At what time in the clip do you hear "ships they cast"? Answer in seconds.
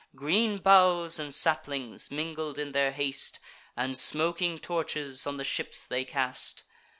5.43-6.63